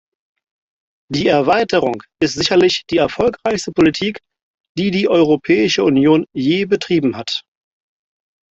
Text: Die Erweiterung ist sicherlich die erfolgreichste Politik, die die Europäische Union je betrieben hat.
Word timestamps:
Die 1.13 1.27
Erweiterung 1.27 2.01
ist 2.23 2.33
sicherlich 2.33 2.87
die 2.89 2.97
erfolgreichste 2.97 3.71
Politik, 3.71 4.19
die 4.75 4.89
die 4.89 5.07
Europäische 5.07 5.83
Union 5.83 6.25
je 6.33 6.65
betrieben 6.65 7.15
hat. 7.15 7.43